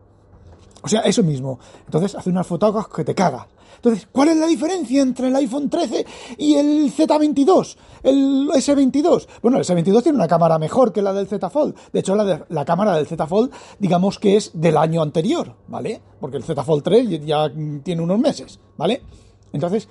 O 0.87 0.89
sea, 0.89 1.01
eso 1.01 1.25
mismo. 1.25 1.59
Entonces 1.85 2.15
hace 2.15 2.31
unas 2.31 2.47
fotos 2.47 2.87
que 2.87 3.03
te 3.03 3.13
cagas. 3.13 3.47
Entonces, 3.75 4.07
¿cuál 4.13 4.29
es 4.29 4.37
la 4.37 4.47
diferencia 4.47 5.03
entre 5.03 5.27
el 5.27 5.35
iPhone 5.35 5.69
13 5.69 6.07
y 6.39 6.55
el 6.55 6.93
Z22? 6.95 7.77
El 8.05 8.49
S22. 8.51 9.27
Bueno, 9.43 9.59
el 9.59 9.65
S22 9.65 10.05
tiene 10.05 10.17
una 10.17 10.29
cámara 10.29 10.61
mejor 10.61 10.93
que 10.93 11.03
la 11.03 11.13
del 11.13 11.27
Z 11.27 11.51
Fold. 11.51 11.75
De 11.93 11.99
hecho, 11.99 12.15
la, 12.15 12.47
la 12.49 12.65
cámara 12.65 12.95
del 12.95 13.09
Z 13.09 13.27
Fold, 13.27 13.51
digamos 13.81 14.21
que 14.21 14.37
es 14.37 14.53
del 14.55 14.77
año 14.77 15.03
anterior, 15.03 15.57
¿vale? 15.67 16.01
Porque 16.21 16.37
el 16.37 16.45
Z 16.45 16.63
Fold 16.63 16.85
3 16.85 17.27
ya 17.27 17.51
tiene 17.83 18.01
unos 18.01 18.21
meses, 18.21 18.61
¿vale? 18.77 19.03
Entonces, 19.53 19.89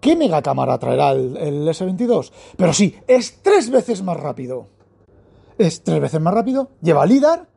¿qué 0.00 0.16
mega 0.16 0.42
cámara 0.42 0.78
traerá 0.78 1.12
el, 1.12 1.34
el 1.38 1.66
S22? 1.66 2.30
Pero 2.58 2.74
sí, 2.74 2.94
es 3.08 3.40
tres 3.42 3.70
veces 3.70 4.02
más 4.02 4.18
rápido. 4.18 4.66
Es 5.56 5.82
tres 5.82 5.98
veces 5.98 6.20
más 6.20 6.34
rápido, 6.34 6.72
lleva 6.82 7.06
LIDAR 7.06 7.48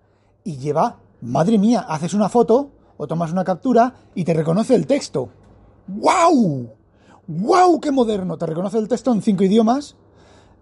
y 0.46 0.58
lleva, 0.58 1.00
madre 1.24 1.58
mía, 1.58 1.86
haces 1.88 2.14
una 2.14 2.30
foto 2.30 2.72
o 2.98 3.08
tomas 3.08 3.32
una 3.32 3.44
captura 3.44 3.94
y 4.14 4.24
te 4.24 4.34
reconoce 4.34 4.76
el 4.76 4.86
texto. 4.86 5.30
¡Wow! 5.88 6.70
¡Wow! 7.28 7.80
¡Qué 7.80 7.92
moderno! 7.92 8.38
Te 8.38 8.46
reconoce 8.46 8.78
el 8.78 8.88
texto 8.88 9.12
en 9.12 9.22
cinco 9.22 9.44
idiomas. 9.44 9.96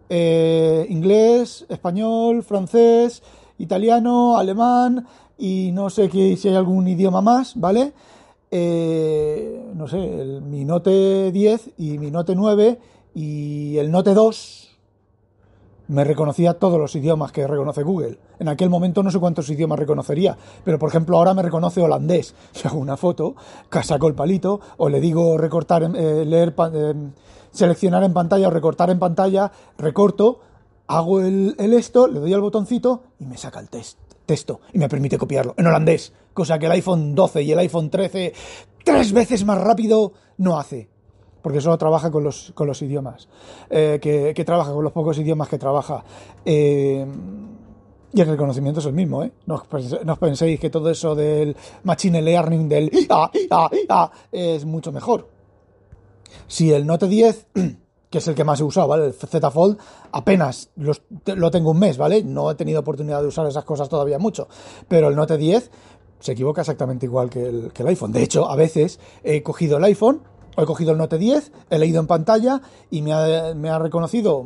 Eh, 0.09 0.85
inglés, 0.89 1.65
español, 1.69 2.43
francés, 2.43 3.23
italiano, 3.57 4.37
alemán 4.37 5.07
y 5.37 5.71
no 5.71 5.89
sé 5.89 6.09
si 6.09 6.47
hay 6.47 6.55
algún 6.55 6.87
idioma 6.87 7.21
más, 7.21 7.53
¿vale? 7.55 7.93
Eh, 8.51 9.71
no 9.73 9.87
sé, 9.87 10.21
el, 10.21 10.41
mi 10.41 10.65
Note 10.65 11.31
10 11.31 11.71
y 11.77 11.97
mi 11.97 12.11
Note 12.11 12.35
9 12.35 12.79
y 13.15 13.77
el 13.77 13.89
Note 13.89 14.13
2 14.13 14.70
me 15.91 16.05
reconocía 16.05 16.53
todos 16.53 16.79
los 16.79 16.95
idiomas 16.95 17.33
que 17.33 17.45
reconoce 17.45 17.83
Google. 17.83 18.17
En 18.39 18.47
aquel 18.47 18.69
momento 18.69 19.03
no 19.03 19.11
sé 19.11 19.19
cuántos 19.19 19.49
idiomas 19.49 19.77
reconocería, 19.77 20.37
pero 20.63 20.79
por 20.79 20.87
ejemplo 20.87 21.17
ahora 21.17 21.33
me 21.33 21.41
reconoce 21.41 21.81
holandés. 21.81 22.33
Si 22.53 22.67
hago 22.67 22.79
una 22.79 22.95
foto, 22.95 23.35
saco 23.83 24.07
el 24.07 24.15
palito 24.15 24.61
o 24.77 24.87
le 24.87 25.01
digo 25.01 25.37
recortar, 25.37 25.83
eh, 25.83 26.25
leer, 26.25 26.55
eh, 26.73 26.93
seleccionar 27.51 28.03
en 28.03 28.13
pantalla 28.13 28.47
o 28.47 28.51
recortar 28.51 28.89
en 28.89 28.99
pantalla, 28.99 29.51
recorto, 29.77 30.39
hago 30.87 31.19
el, 31.19 31.55
esto, 31.57 32.07
le 32.07 32.19
doy 32.19 32.33
al 32.33 32.41
botoncito 32.41 33.03
y 33.19 33.25
me 33.25 33.37
saca 33.37 33.59
el 33.59 33.69
texto 33.69 34.61
y 34.71 34.77
me 34.77 34.87
permite 34.87 35.17
copiarlo 35.17 35.55
en 35.57 35.67
holandés, 35.67 36.13
cosa 36.33 36.57
que 36.57 36.67
el 36.67 36.71
iPhone 36.71 37.15
12 37.15 37.43
y 37.43 37.51
el 37.51 37.59
iPhone 37.59 37.89
13 37.89 38.33
tres 38.85 39.11
veces 39.11 39.43
más 39.43 39.59
rápido 39.59 40.13
no 40.37 40.57
hace 40.57 40.89
porque 41.41 41.61
solo 41.61 41.77
trabaja 41.77 42.11
con 42.11 42.23
los, 42.23 42.51
con 42.53 42.67
los 42.67 42.81
idiomas, 42.81 43.27
eh, 43.69 43.99
que, 44.01 44.45
trabaja 44.45 44.71
con 44.71 44.83
los 44.83 44.93
pocos 44.93 45.17
idiomas 45.17 45.49
que 45.49 45.57
trabaja. 45.57 46.03
Eh, 46.45 47.05
y 48.13 48.19
el 48.21 48.27
reconocimiento 48.27 48.81
es 48.81 48.85
el 48.85 48.93
mismo, 48.93 49.23
¿eh? 49.23 49.31
No 49.45 49.55
os, 49.55 50.17
penséis 50.19 50.59
que 50.59 50.69
todo 50.69 50.89
eso 50.89 51.15
del 51.15 51.55
machine 51.83 52.21
learning, 52.21 52.67
del 52.67 52.91
es 54.31 54.65
mucho 54.65 54.91
mejor. 54.91 55.29
Si 56.47 56.73
el 56.73 56.85
Note 56.85 57.07
10, 57.07 57.47
que 58.09 58.17
es 58.17 58.27
el 58.27 58.35
que 58.35 58.43
más 58.43 58.59
he 58.59 58.63
usado, 58.63 58.89
¿vale? 58.89 59.05
El 59.05 59.13
Z 59.13 59.49
Fold, 59.49 59.77
apenas 60.11 60.71
lo 60.75 61.51
tengo 61.51 61.71
un 61.71 61.79
mes, 61.79 61.97
¿vale? 61.97 62.23
No 62.23 62.51
he 62.51 62.55
tenido 62.55 62.81
oportunidad 62.81 63.21
de 63.21 63.27
usar 63.27 63.47
esas 63.47 63.63
cosas 63.63 63.87
todavía 63.87 64.19
mucho. 64.19 64.49
Pero 64.89 65.07
el 65.07 65.15
Note 65.15 65.37
10 65.37 65.71
se 66.19 66.33
equivoca 66.33 66.61
exactamente 66.61 67.05
igual 67.05 67.29
que 67.29 67.69
que 67.73 67.83
el 67.83 67.89
iPhone. 67.89 68.11
De 68.11 68.23
hecho, 68.23 68.49
a 68.49 68.57
veces 68.57 68.99
he 69.23 69.41
cogido 69.41 69.77
el 69.77 69.85
iPhone 69.85 70.21
he 70.57 70.65
cogido 70.65 70.91
el 70.91 70.97
Note 70.97 71.17
10, 71.17 71.51
he 71.69 71.79
leído 71.79 71.99
en 71.99 72.07
pantalla 72.07 72.61
y 72.89 73.01
me 73.01 73.13
ha, 73.13 73.53
me 73.55 73.69
ha 73.69 73.79
reconocido 73.79 74.45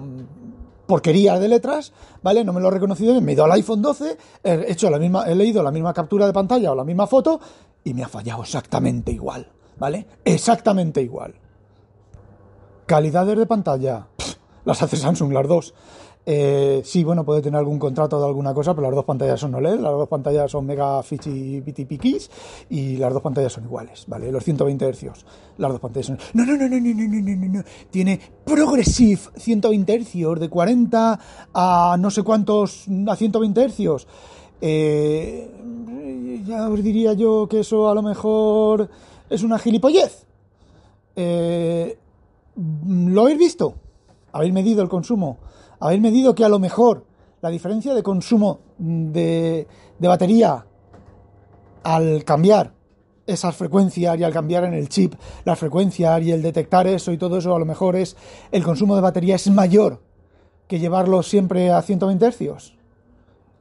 porquerías 0.86 1.40
de 1.40 1.48
letras, 1.48 1.94
¿vale? 2.22 2.44
No 2.44 2.54
me 2.54 2.62
lo 2.62 2.68
he 2.68 2.72
reconocido 2.72 3.20
me 3.22 3.32
he 3.32 3.34
ido 3.34 3.46
al 3.46 3.52
iPhone 3.54 3.82
12, 3.82 4.18
he, 4.44 4.66
hecho 4.72 4.90
la 4.90 5.00
misma, 5.00 5.24
he 5.24 5.36
leído 5.36 5.64
la 5.64 5.72
misma 5.72 5.94
captura 5.94 6.28
de 6.28 6.34
pantalla 6.34 6.72
o 6.72 6.76
la 6.76 6.84
misma 6.84 7.08
foto 7.08 7.40
y 7.84 7.94
me 7.94 8.04
ha 8.04 8.08
fallado 8.08 8.44
exactamente 8.44 9.12
igual, 9.12 9.52
¿vale? 9.78 10.08
Exactamente 10.24 11.02
igual. 11.02 11.36
Calidades 12.86 13.38
de 13.38 13.46
pantalla, 13.46 14.08
las 14.64 14.82
hace 14.82 14.98
Samsung 14.98 15.34
las 15.34 15.48
dos. 15.48 15.74
Eh, 16.28 16.82
sí, 16.84 17.04
bueno, 17.04 17.24
puede 17.24 17.42
tener 17.42 17.60
algún 17.60 17.78
contrato 17.78 18.20
de 18.20 18.26
alguna 18.26 18.54
cosa, 18.54 18.74
pero 18.74 18.88
las 18.88 18.96
dos 18.96 19.06
pantallas 19.06 19.40
son 19.40 19.54
OLED, 19.54 19.80
las 19.80 19.92
dos 19.92 20.10
pantallas 20.10 20.50
son 20.50 20.66
Mega 20.66 21.04
Fichi 21.04 21.60
BTP 21.60 21.92
y 22.72 22.98
las 22.98 23.14
dos 23.14 23.22
pantallas 23.22 23.54
son 23.54 23.66
iguales, 23.66 24.06
¿vale? 24.08 24.32
Los 24.32 24.44
120 24.44 24.92
Hz, 24.92 25.26
las 25.58 25.72
dos 25.72 25.80
pantallas 25.80 26.08
son... 26.08 26.18
No, 26.34 26.44
no, 26.44 26.58
no, 26.58 26.68
no, 26.68 26.80
no, 26.80 26.94
no, 26.94 27.06
no, 27.06 27.36
no, 27.36 27.54
no, 27.60 27.64
Tiene 27.92 28.20
Progressive 28.44 29.22
120 29.36 30.00
Hz, 30.00 30.40
de 30.40 30.50
40 30.50 31.20
a 31.54 31.98
no 32.00 32.10
sé 32.10 32.24
cuántos, 32.24 32.86
a 33.08 33.16
120 33.16 33.70
Hz. 33.70 34.08
Eh, 34.62 36.44
ya 36.48 36.70
os 36.70 36.82
diría 36.82 37.14
yo 37.14 37.48
que 37.48 37.60
eso 37.60 37.88
a 37.88 37.94
lo 37.94 38.02
mejor 38.02 38.90
es 39.30 39.44
una 39.44 39.60
gilipollez. 39.60 40.26
Eh, 41.16 42.00
¿Lo 42.56 43.22
habéis 43.22 43.38
visto? 43.38 43.76
¿Habéis 44.32 44.54
medido 44.54 44.82
el 44.82 44.90
consumo? 44.90 45.38
Habéis 45.86 46.02
medido 46.02 46.34
que 46.34 46.44
a 46.44 46.50
lo 46.50 46.60
mejor 46.60 47.06
la 47.42 47.50
diferencia 47.50 47.94
de 47.94 48.02
consumo 48.02 48.60
de, 48.78 49.68
batería 50.00 50.66
al 51.84 52.24
cambiar 52.24 52.74
esas 53.28 53.56
frecuencias 53.56 54.18
y 54.20 54.24
al 54.24 54.34
cambiar 54.34 54.64
en 54.64 54.74
el 54.74 54.90
chip 54.90 55.14
las 55.44 55.60
frecuencias 55.60 56.22
y 56.24 56.32
el 56.32 56.42
detectar 56.42 56.88
eso 56.88 57.12
y 57.12 57.18
todo 57.18 57.38
eso, 57.38 57.56
a 57.56 57.60
lo 57.60 57.66
mejor 57.66 57.96
es 57.96 58.16
el 58.52 58.64
consumo 58.64 58.96
de 58.96 59.02
batería 59.02 59.36
es 59.36 59.50
mayor 59.50 60.02
que 60.68 60.80
llevarlo 60.80 61.22
siempre 61.22 61.72
a 61.72 61.82
120 61.82 62.32
Hz. 62.32 62.74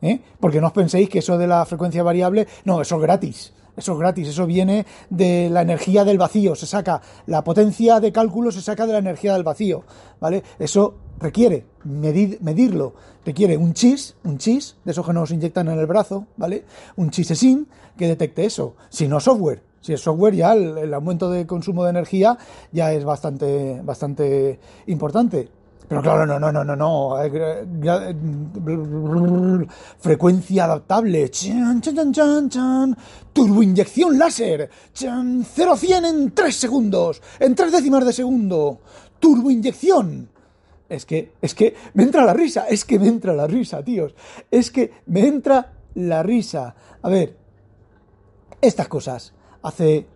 ¿Eh? 0.01 0.21
Porque 0.39 0.61
no 0.61 0.69
os 0.69 0.73
penséis 0.73 1.09
que 1.09 1.21
eso 1.21 1.39
de 1.39 1.47
la 1.47 1.65
frecuencia 1.65 2.03
variable, 2.03 2.47
no, 2.65 2.81
eso 2.83 2.97
es 2.97 3.03
gratis. 3.03 3.55
Eso 3.77 3.93
es 3.93 3.99
gratis, 3.99 4.29
eso 4.29 4.47
viene 4.47 4.87
de 5.11 5.51
la 5.51 5.63
energía 5.63 6.05
del 6.05 6.19
vacío, 6.19 6.55
se 6.55 6.67
saca 6.67 7.03
la 7.27 7.43
potencia 7.43 7.99
de 7.99 8.13
cálculo, 8.13 8.53
se 8.53 8.61
saca 8.61 8.87
de 8.87 8.93
la 8.93 8.99
energía 8.99 9.35
del 9.35 9.43
vacío, 9.43 9.83
¿vale? 10.21 10.43
Eso 10.59 10.95
requiere 11.19 11.67
medirlo, 11.85 12.95
requiere 13.25 13.57
un 13.57 13.75
chis, 13.75 14.17
un 14.25 14.39
chis, 14.39 14.77
de 14.85 14.93
esos 14.93 15.05
que 15.05 15.13
nos 15.13 15.31
inyectan 15.31 15.69
en 15.69 15.79
el 15.79 15.87
brazo, 15.87 16.27
¿vale? 16.37 16.65
Un 16.97 17.11
chisesin 17.11 17.67
que 17.97 18.07
detecte 18.07 18.45
eso, 18.45 18.77
si 18.89 19.09
no 19.09 19.21
software. 19.21 19.63
Si 19.81 19.93
es 19.93 20.01
software 20.01 20.35
ya 20.35 20.55
el, 20.55 20.95
aumento 20.95 21.31
de 21.31 21.47
consumo 21.47 21.85
de 21.85 21.91
energía 21.91 22.39
ya 22.73 22.95
es 22.95 23.05
bastante, 23.05 23.83
bastante 23.83 24.59
importante. 24.87 25.51
Pero 25.89 26.01
claro, 26.01 26.27
no, 26.27 26.39
no, 26.39 26.51
no, 26.51 26.65
no, 26.65 26.77
no. 26.77 27.17
Frecuencia 29.99 30.65
adaptable. 30.65 31.31
Chan, 31.31 31.81
chan, 31.81 32.13
chan, 32.13 32.49
chan, 32.49 32.97
Turboinyección 33.33 34.19
láser. 34.19 34.71
0 34.95 35.77
100 35.77 36.05
en 36.05 36.31
3 36.33 36.57
segundos. 36.57 37.23
En 37.39 37.55
3 37.55 37.73
décimas 37.73 38.05
de 38.07 38.13
segundo. 38.13 38.81
Turboinyección. 39.21 40.31
Es 40.89 41.07
que, 41.07 41.33
es 41.41 41.55
que 41.55 41.75
me 41.95 42.03
entra 42.03 42.25
la 42.25 42.35
risa, 42.35 42.67
es 42.69 42.85
que 42.85 42.99
me 42.99 43.09
entra 43.09 43.33
la 43.33 43.47
risa, 43.47 43.83
tíos. 43.83 44.15
Es 44.51 44.71
que 44.71 44.93
me 45.07 45.27
entra 45.27 45.73
la 45.95 46.23
risa. 46.23 46.75
A 47.03 47.09
ver, 47.09 47.37
estas 48.61 48.89
cosas, 48.89 49.33
hace 49.63 50.07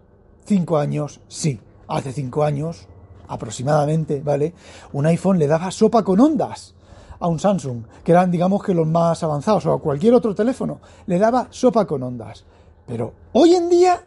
cinco 0.44 0.78
años, 0.78 1.20
sí, 1.28 1.60
hace 1.88 2.12
cinco 2.12 2.44
años, 2.44 2.86
aproximadamente, 3.28 4.20
¿vale? 4.20 4.54
Un 4.92 5.06
iPhone 5.06 5.38
le 5.38 5.46
daba 5.46 5.70
sopa 5.70 6.02
con 6.02 6.20
ondas 6.20 6.74
a 7.20 7.26
un 7.26 7.38
Samsung, 7.38 7.82
que 8.04 8.12
eran, 8.12 8.30
digamos, 8.30 8.62
que 8.62 8.74
los 8.74 8.86
más 8.86 9.22
avanzados, 9.22 9.66
o 9.66 9.72
a 9.72 9.80
cualquier 9.80 10.14
otro 10.14 10.34
teléfono, 10.34 10.80
le 11.06 11.18
daba 11.18 11.48
sopa 11.50 11.84
con 11.86 12.02
ondas. 12.02 12.44
Pero 12.86 13.12
hoy 13.32 13.54
en 13.54 13.68
día, 13.68 14.04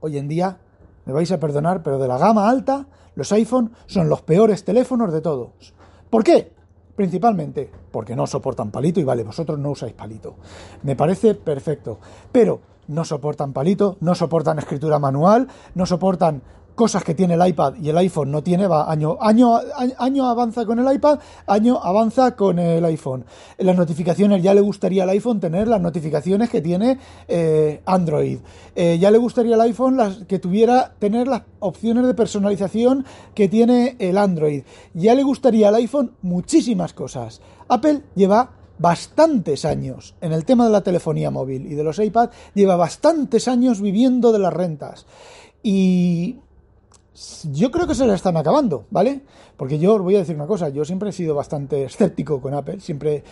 hoy 0.00 0.18
en 0.18 0.28
día, 0.28 0.58
me 1.04 1.12
vais 1.12 1.30
a 1.32 1.40
perdonar, 1.40 1.82
pero 1.82 1.98
de 1.98 2.08
la 2.08 2.18
gama 2.18 2.48
alta, 2.48 2.86
los 3.14 3.30
iPhone 3.32 3.72
son 3.86 4.08
los 4.08 4.22
peores 4.22 4.64
teléfonos 4.64 5.12
de 5.12 5.20
todos. 5.20 5.50
¿Por 6.08 6.22
qué? 6.24 6.52
Principalmente 6.94 7.70
porque 7.90 8.14
no 8.14 8.26
soportan 8.26 8.70
palito 8.70 9.00
y 9.00 9.04
vale, 9.04 9.24
vosotros 9.24 9.58
no 9.58 9.70
usáis 9.70 9.94
palito. 9.94 10.36
Me 10.82 10.94
parece 10.94 11.34
perfecto. 11.34 11.98
Pero 12.30 12.60
no 12.88 13.04
soportan 13.04 13.52
palito, 13.52 13.96
no 14.00 14.14
soportan 14.14 14.58
escritura 14.58 14.98
manual, 14.98 15.48
no 15.74 15.86
soportan 15.86 16.42
cosas 16.74 17.04
que 17.04 17.14
tiene 17.14 17.34
el 17.34 17.46
iPad 17.46 17.74
y 17.80 17.88
el 17.88 17.98
iPhone 17.98 18.30
no 18.30 18.42
tiene, 18.42 18.66
va 18.66 18.90
año, 18.90 19.18
año, 19.20 19.58
año 19.98 20.26
avanza 20.26 20.64
con 20.64 20.78
el 20.78 20.94
iPad, 20.94 21.18
año 21.46 21.78
avanza 21.82 22.34
con 22.36 22.58
el 22.58 22.84
iPhone. 22.84 23.24
Las 23.58 23.76
notificaciones 23.76 24.42
ya 24.42 24.54
le 24.54 24.60
gustaría 24.60 25.02
al 25.02 25.10
iPhone 25.10 25.40
tener 25.40 25.68
las 25.68 25.80
notificaciones 25.80 26.50
que 26.50 26.60
tiene 26.60 26.98
eh, 27.28 27.82
Android. 27.86 28.38
Eh, 28.74 28.98
ya 29.00 29.10
le 29.10 29.18
gustaría 29.18 29.54
al 29.54 29.60
iPhone 29.62 29.96
las, 29.96 30.18
que 30.24 30.38
tuviera 30.38 30.94
tener 30.98 31.28
las 31.28 31.42
opciones 31.60 32.06
de 32.06 32.14
personalización 32.14 33.04
que 33.34 33.48
tiene 33.48 33.96
el 33.98 34.18
Android. 34.18 34.64
Ya 34.94 35.14
le 35.14 35.22
gustaría 35.22 35.68
al 35.68 35.74
iPhone 35.76 36.12
muchísimas 36.22 36.92
cosas. 36.92 37.40
Apple 37.68 38.02
lleva 38.14 38.50
bastantes 38.78 39.64
años 39.64 40.14
en 40.20 40.32
el 40.32 40.44
tema 40.44 40.64
de 40.64 40.72
la 40.72 40.82
telefonía 40.82 41.30
móvil 41.30 41.70
y 41.70 41.74
de 41.74 41.84
los 41.84 41.98
iPad, 41.98 42.30
lleva 42.54 42.76
bastantes 42.76 43.46
años 43.46 43.80
viviendo 43.80 44.32
de 44.32 44.38
las 44.40 44.52
rentas. 44.52 45.06
Y 45.62 46.40
yo 47.52 47.70
creo 47.70 47.86
que 47.86 47.94
se 47.94 48.06
le 48.06 48.14
están 48.14 48.36
acabando, 48.36 48.86
¿vale? 48.90 49.22
Porque 49.56 49.78
yo 49.78 49.94
os 49.94 50.02
voy 50.02 50.16
a 50.16 50.20
decir 50.20 50.34
una 50.34 50.46
cosa, 50.46 50.68
yo 50.68 50.84
siempre 50.84 51.10
he 51.10 51.12
sido 51.12 51.34
bastante 51.34 51.84
escéptico 51.84 52.40
con 52.40 52.54
Apple, 52.54 52.80
siempre 52.80 53.22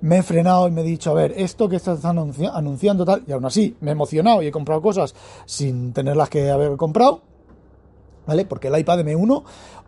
me 0.00 0.18
he 0.18 0.22
frenado 0.22 0.68
y 0.68 0.70
me 0.70 0.82
he 0.82 0.84
dicho, 0.84 1.10
a 1.10 1.14
ver, 1.14 1.34
esto 1.36 1.68
que 1.68 1.76
estás 1.76 2.04
anunciando 2.04 3.04
tal, 3.04 3.24
y 3.26 3.32
aún 3.32 3.44
así 3.44 3.76
me 3.80 3.90
he 3.90 3.92
emocionado 3.92 4.42
y 4.42 4.46
he 4.46 4.50
comprado 4.52 4.82
cosas 4.82 5.14
sin 5.46 5.92
tenerlas 5.92 6.28
que 6.28 6.50
haber 6.50 6.76
comprado, 6.76 7.22
¿vale? 8.26 8.44
Porque 8.44 8.68
el 8.68 8.78
iPad 8.78 9.00
M1 9.00 9.42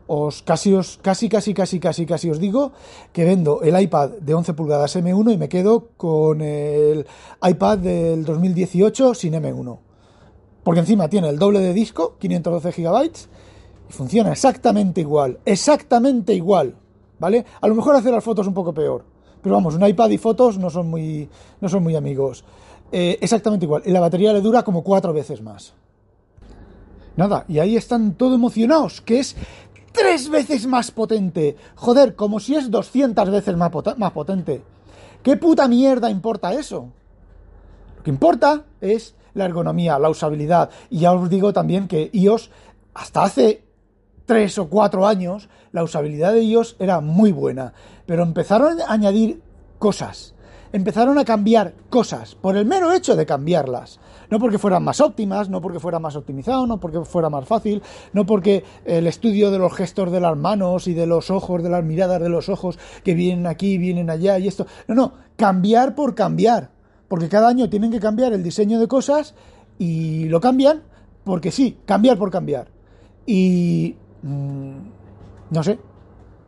os 0.08 0.42
casi 0.42 0.74
os 0.74 0.98
casi 0.98 1.28
casi 1.28 1.54
casi 1.54 1.78
casi 1.78 2.06
casi 2.06 2.30
os 2.30 2.40
digo 2.40 2.72
que 3.12 3.24
vendo 3.24 3.62
el 3.62 3.80
iPad 3.80 4.10
de 4.20 4.34
11 4.34 4.54
pulgadas 4.54 4.96
M1 4.96 5.32
y 5.32 5.36
me 5.38 5.48
quedo 5.48 5.90
con 5.96 6.40
el 6.40 7.06
iPad 7.42 7.78
del 7.78 8.24
2018 8.24 9.14
sin 9.14 9.34
M1. 9.34 9.78
Porque 10.64 10.80
encima 10.80 11.08
tiene 11.08 11.28
el 11.28 11.38
doble 11.38 11.60
de 11.60 11.72
disco, 11.72 12.16
512 12.18 12.72
gigabytes, 12.72 13.28
y 13.28 13.41
funciona 13.92 14.32
exactamente 14.32 15.02
igual, 15.02 15.38
exactamente 15.44 16.34
igual, 16.34 16.74
¿vale? 17.18 17.44
A 17.60 17.68
lo 17.68 17.74
mejor 17.74 17.94
hace 17.94 18.10
las 18.10 18.24
fotos 18.24 18.46
un 18.46 18.54
poco 18.54 18.72
peor, 18.72 19.04
pero 19.42 19.54
vamos, 19.54 19.74
un 19.74 19.86
iPad 19.86 20.10
y 20.10 20.18
fotos 20.18 20.58
no 20.58 20.70
son 20.70 20.88
muy, 20.88 21.28
no 21.60 21.68
son 21.68 21.82
muy 21.82 21.94
amigos. 21.94 22.44
Eh, 22.90 23.18
exactamente 23.20 23.66
igual, 23.66 23.82
la 23.86 24.00
batería 24.00 24.32
le 24.32 24.40
dura 24.40 24.62
como 24.62 24.82
cuatro 24.82 25.12
veces 25.12 25.42
más. 25.42 25.74
Nada, 27.16 27.44
y 27.48 27.58
ahí 27.58 27.76
están 27.76 28.14
todo 28.14 28.34
emocionados, 28.34 29.02
que 29.02 29.18
es 29.18 29.36
tres 29.92 30.30
veces 30.30 30.66
más 30.66 30.90
potente. 30.90 31.56
Joder, 31.74 32.16
como 32.16 32.40
si 32.40 32.54
es 32.54 32.70
200 32.70 33.30
veces 33.30 33.56
más, 33.56 33.70
más 33.98 34.12
potente. 34.12 34.62
¿Qué 35.22 35.36
puta 35.36 35.68
mierda 35.68 36.10
importa 36.10 36.54
eso? 36.54 36.88
Lo 37.98 38.02
que 38.02 38.10
importa 38.10 38.64
es 38.80 39.14
la 39.34 39.44
ergonomía, 39.44 39.98
la 39.98 40.08
usabilidad. 40.08 40.70
Y 40.88 41.00
ya 41.00 41.12
os 41.12 41.28
digo 41.28 41.52
también 41.52 41.88
que 41.88 42.08
iOS, 42.12 42.50
hasta 42.94 43.24
hace 43.24 43.62
tres 44.32 44.56
o 44.58 44.68
cuatro 44.68 45.06
años, 45.06 45.50
la 45.72 45.82
usabilidad 45.82 46.32
de 46.32 46.42
iOS 46.42 46.76
era 46.78 47.02
muy 47.02 47.32
buena. 47.32 47.74
Pero 48.06 48.22
empezaron 48.22 48.80
a 48.80 48.90
añadir 48.90 49.42
cosas. 49.78 50.34
Empezaron 50.72 51.18
a 51.18 51.24
cambiar 51.26 51.74
cosas 51.90 52.34
por 52.34 52.56
el 52.56 52.64
mero 52.64 52.92
hecho 52.92 53.14
de 53.14 53.26
cambiarlas. 53.26 54.00
No 54.30 54.38
porque 54.38 54.56
fueran 54.56 54.84
más 54.84 55.02
óptimas, 55.02 55.50
no 55.50 55.60
porque 55.60 55.80
fuera 55.80 55.98
más 55.98 56.16
optimizado, 56.16 56.66
no 56.66 56.80
porque 56.80 57.04
fuera 57.04 57.28
más 57.28 57.44
fácil, 57.44 57.82
no 58.14 58.24
porque 58.24 58.64
el 58.86 59.06
estudio 59.06 59.50
de 59.50 59.58
los 59.58 59.74
gestos 59.74 60.10
de 60.10 60.20
las 60.20 60.34
manos 60.34 60.88
y 60.88 60.94
de 60.94 61.06
los 61.06 61.30
ojos, 61.30 61.62
de 61.62 61.68
las 61.68 61.84
miradas 61.84 62.22
de 62.22 62.30
los 62.30 62.48
ojos 62.48 62.78
que 63.04 63.12
vienen 63.12 63.46
aquí, 63.46 63.76
vienen 63.76 64.08
allá 64.08 64.38
y 64.38 64.48
esto. 64.48 64.66
No, 64.88 64.94
no, 64.94 65.12
cambiar 65.36 65.94
por 65.94 66.14
cambiar 66.14 66.70
porque 67.06 67.28
cada 67.28 67.48
año 67.48 67.68
tienen 67.68 67.90
que 67.90 68.00
cambiar 68.00 68.32
el 68.32 68.42
diseño 68.42 68.80
de 68.80 68.88
cosas 68.88 69.34
y 69.78 70.24
lo 70.30 70.40
cambian 70.40 70.84
porque 71.24 71.50
sí, 71.50 71.76
cambiar 71.84 72.16
por 72.16 72.30
cambiar. 72.30 72.68
Y 73.26 73.96
mm, 74.22 74.76
no 75.50 75.62
sé, 75.62 75.78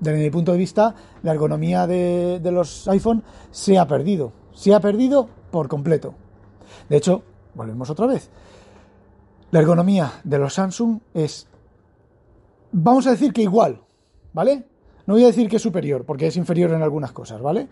desde 0.00 0.19
mi 0.19 0.31
punto 0.31 0.52
de 0.52 0.59
vista, 0.59 0.95
la 1.23 1.33
ergonomía 1.33 1.87
de, 1.87 2.40
de 2.40 2.52
los 2.52 2.88
iPhone 2.88 3.23
se 3.50 3.78
ha 3.78 3.87
perdido. 3.87 4.33
Se 4.52 4.75
ha 4.75 4.81
perdido 4.81 5.28
por 5.50 5.69
completo. 5.69 6.14
De 6.88 6.97
hecho, 6.97 7.23
volvemos 7.54 7.90
otra 7.90 8.07
vez. 8.07 8.31
La 9.50 9.61
ergonomía 9.61 10.12
de 10.25 10.38
los 10.38 10.54
Samsung 10.54 11.00
es, 11.14 11.47
vamos 12.73 13.07
a 13.07 13.11
decir 13.11 13.33
que 13.33 13.43
igual, 13.43 13.81
¿vale? 14.33 14.66
No 15.07 15.15
voy 15.15 15.25
a 15.25 15.27
decir 15.27 15.49
que 15.49 15.57
es 15.57 15.63
superior, 15.63 16.05
porque 16.05 16.27
es 16.27 16.37
inferior 16.37 16.73
en 16.73 16.83
algunas 16.83 17.13
cosas, 17.13 17.43
¿vale? 17.43 17.69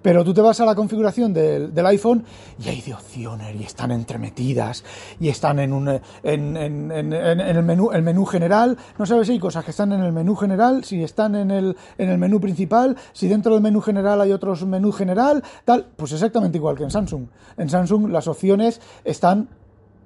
Pero 0.00 0.24
tú 0.24 0.32
te 0.32 0.40
vas 0.40 0.60
a 0.60 0.64
la 0.64 0.74
configuración 0.74 1.32
del, 1.32 1.72
iPhone 1.86 2.24
y 2.64 2.68
hay 2.68 2.80
de 2.80 2.94
opciones 2.94 3.56
y 3.56 3.64
están 3.64 3.90
entremetidas 3.90 4.84
y 5.18 5.28
están 5.28 5.58
en, 5.58 5.72
un, 5.72 5.88
en, 6.22 6.56
el, 6.56 7.62
menú, 7.62 7.90
el 7.90 8.02
menú 8.02 8.24
general. 8.24 8.76
No 8.98 9.06
sabes 9.06 9.26
si 9.26 9.32
hay 9.34 9.38
cosas 9.38 9.64
que 9.64 9.72
están 9.72 9.92
en 9.92 10.02
el 10.02 10.12
menú 10.12 10.36
general, 10.36 10.84
si 10.84 11.02
están 11.02 11.34
en 11.34 11.50
el, 11.50 11.76
en 11.96 12.10
el 12.10 12.18
menú 12.18 12.40
principal, 12.40 12.96
si 13.12 13.26
dentro 13.26 13.54
del 13.54 13.62
menú 13.62 13.80
general 13.80 14.20
hay 14.20 14.32
otros 14.32 14.64
menú 14.64 14.92
general, 14.92 15.42
tal. 15.64 15.86
Pues 15.96 16.12
exactamente 16.12 16.58
igual 16.58 16.76
que 16.76 16.84
en 16.84 16.90
Samsung. 16.90 17.26
En 17.56 17.68
Samsung 17.68 18.10
las 18.10 18.28
opciones 18.28 18.80
están, 19.04 19.48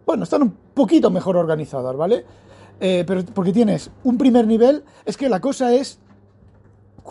bueno, 0.07 0.25
están 0.25 0.43
un 0.43 0.55
poquito 0.73 1.11
mejor 1.11 1.37
organizadas, 1.37 1.95
¿vale? 1.97 2.25
Eh, 2.81 3.05
pero 3.07 3.25
porque 3.27 3.53
tienes 3.53 3.91
un 4.05 4.19
primer 4.19 4.47
nivel, 4.47 4.85
es 5.05 5.17
que 5.17 5.29
la 5.29 5.41
cosa 5.41 5.73
es, 5.75 5.99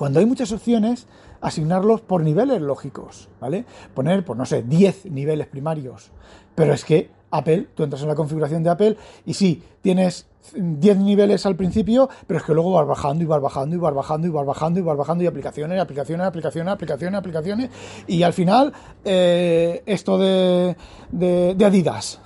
cuando 0.02 0.20
hay 0.20 0.26
muchas 0.26 0.52
opciones, 0.52 1.06
asignarlos 1.42 2.02
por 2.02 2.24
niveles 2.24 2.60
lógicos, 2.60 3.30
¿vale? 3.40 3.66
Poner, 3.94 4.26
pues 4.26 4.36
no 4.36 4.48
sé, 4.48 4.64
10 4.64 5.06
niveles 5.12 5.46
primarios. 5.46 6.10
Pero 6.56 6.74
es 6.74 6.84
que 6.84 7.12
Apple, 7.30 7.68
tú 7.76 7.84
entras 7.84 8.02
en 8.02 8.08
la 8.08 8.16
configuración 8.16 8.64
de 8.64 8.72
Apple 8.72 8.98
y 9.28 9.36
sí, 9.36 9.62
tienes 9.84 10.26
10 10.56 10.98
niveles 10.98 11.46
al 11.46 11.56
principio, 11.56 12.10
pero 12.26 12.40
es 12.40 12.44
que 12.48 12.56
luego 12.56 12.72
vas 12.72 12.88
bajando 12.88 13.24
y 13.24 13.28
vas 13.28 13.44
bajando 13.44 13.76
y 13.76 13.78
vas 13.78 13.94
bajando 13.94 14.28
y 14.28 14.32
vas 14.32 14.48
bajando 14.48 14.80
y 14.80 14.82
vas 14.82 14.98
bajando 14.98 15.24
y 15.24 15.28
aplicaciones, 15.28 15.80
aplicaciones, 15.80 16.26
aplicaciones, 16.26 16.74
aplicaciones, 16.74 17.20
aplicaciones 17.20 17.70
y 18.08 18.24
al 18.24 18.34
final 18.34 18.74
eh, 19.06 19.84
esto 19.86 20.18
de, 20.18 20.76
de, 21.12 21.64
Adidas, 21.64 22.20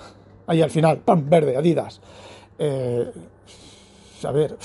ahí 0.48 0.62
al 0.62 0.72
final, 0.72 1.00
¡pam! 1.00 1.29
verde, 1.29 1.58
Adidas. 1.58 2.00
Eh, 2.58 3.12
a 4.24 4.32
ver, 4.32 4.55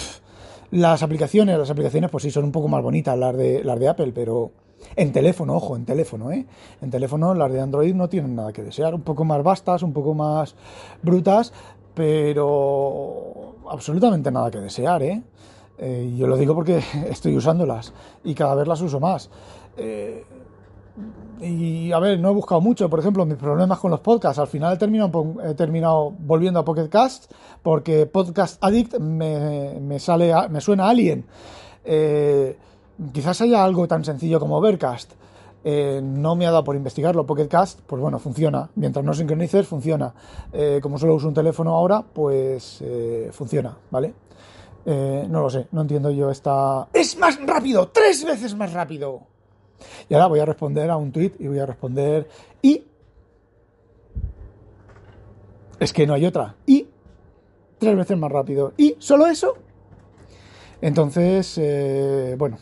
las 0.70 1.02
aplicaciones, 1.02 1.58
las 1.58 1.70
aplicaciones 1.70 2.10
pues 2.10 2.22
sí 2.22 2.30
son 2.30 2.44
un 2.44 2.52
poco 2.52 2.68
más 2.68 2.82
bonitas 2.82 3.18
las 3.18 3.36
de, 3.36 3.64
las 3.64 3.78
de 3.78 3.88
Apple, 3.88 4.12
pero 4.14 4.52
en 4.96 5.12
teléfono, 5.12 5.56
ojo, 5.56 5.76
en 5.76 5.84
teléfono, 5.84 6.32
¿eh? 6.32 6.46
En 6.80 6.90
teléfono 6.90 7.34
las 7.34 7.52
de 7.52 7.60
Android 7.60 7.94
no 7.94 8.08
tienen 8.08 8.34
nada 8.34 8.52
que 8.52 8.62
desear, 8.62 8.94
un 8.94 9.02
poco 9.02 9.24
más 9.24 9.42
vastas, 9.42 9.82
un 9.82 9.92
poco 9.92 10.14
más 10.14 10.54
brutas, 11.02 11.52
pero 11.94 13.56
absolutamente 13.68 14.30
nada 14.30 14.50
que 14.50 14.58
desear, 14.58 15.02
¿eh? 15.02 15.22
eh 15.78 16.14
yo 16.16 16.26
lo 16.26 16.36
digo 16.36 16.54
porque 16.54 16.82
estoy 17.08 17.36
usándolas 17.36 17.92
y 18.24 18.34
cada 18.34 18.54
vez 18.54 18.66
las 18.66 18.80
uso 18.80 19.00
más. 19.00 19.30
Eh, 19.76 20.24
y 21.40 21.90
a 21.92 21.98
ver, 21.98 22.18
no 22.20 22.30
he 22.30 22.34
buscado 22.34 22.60
mucho, 22.60 22.90
por 22.90 23.00
ejemplo, 23.00 23.24
mis 23.24 23.38
problemas 23.38 23.78
con 23.78 23.90
los 23.90 24.00
podcasts. 24.00 24.38
Al 24.38 24.46
final 24.46 24.74
he 24.74 25.54
terminado, 25.54 26.14
volviendo 26.18 26.60
a 26.60 26.64
Pocket 26.64 26.88
Cast 26.88 27.32
porque 27.62 28.06
Podcast 28.06 28.62
Addict 28.62 28.98
me, 28.98 29.98
sale, 29.98 30.32
me 30.50 30.60
suena 30.60 30.84
a 30.84 30.90
Alien. 30.90 31.24
Eh, 31.84 32.58
quizás 33.12 33.40
haya 33.40 33.64
algo 33.64 33.88
tan 33.88 34.04
sencillo 34.04 34.38
como 34.38 34.58
Overcast. 34.58 35.12
Eh, 35.64 36.00
no 36.02 36.36
me 36.36 36.46
ha 36.46 36.50
dado 36.50 36.64
por 36.64 36.76
investigarlo. 36.76 37.24
Pocket 37.24 37.48
Cast, 37.48 37.80
pues 37.86 38.02
bueno, 38.02 38.18
funciona. 38.18 38.68
Mientras 38.74 39.04
no 39.04 39.14
sincronices, 39.14 39.66
funciona. 39.66 40.12
Eh, 40.52 40.80
como 40.82 40.98
solo 40.98 41.14
uso 41.14 41.28
un 41.28 41.34
teléfono 41.34 41.74
ahora, 41.74 42.02
pues 42.02 42.84
funciona, 43.32 43.76
¿vale? 43.90 44.14
no 44.82 45.42
lo 45.42 45.50
sé, 45.50 45.68
no 45.70 45.82
entiendo 45.82 46.10
yo 46.10 46.30
esta... 46.30 46.88
¡Es 46.92 47.16
más 47.16 47.38
rápido! 47.46 47.88
¡Tres 47.88 48.24
veces 48.24 48.56
más 48.56 48.72
rápido! 48.72 49.29
Y 50.08 50.14
ahora 50.14 50.26
voy 50.26 50.40
a 50.40 50.44
responder 50.44 50.90
a 50.90 50.96
un 50.96 51.12
tweet 51.12 51.32
y 51.38 51.46
voy 51.46 51.58
a 51.58 51.66
responder 51.66 52.28
y. 52.62 52.84
Es 55.78 55.92
que 55.92 56.06
no 56.06 56.14
hay 56.14 56.26
otra. 56.26 56.56
Y 56.66 56.86
tres 57.78 57.96
veces 57.96 58.18
más 58.18 58.30
rápido. 58.30 58.72
¿Y 58.76 58.96
solo 58.98 59.26
eso? 59.26 59.54
Entonces, 60.80 61.58
eh, 61.58 62.34
bueno. 62.38 62.58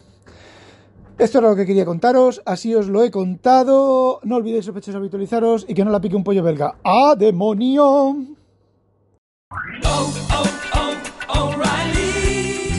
Esto 1.18 1.38
era 1.38 1.48
lo 1.48 1.56
que 1.56 1.66
quería 1.66 1.84
contaros, 1.84 2.40
así 2.46 2.76
os 2.76 2.87
lo 2.87 3.02
he 3.02 3.10
contado. 3.10 4.20
No 4.22 4.37
olvidéis 4.37 4.66
sospechosos 4.66 4.94
habitualizaros 4.94 5.66
y 5.68 5.75
que 5.75 5.84
no 5.84 5.90
la 5.90 6.00
pique 6.00 6.14
un 6.14 6.22
pollo 6.22 6.44
belga. 6.44 6.76
¡A 6.84 7.16
demonio! 7.16 8.14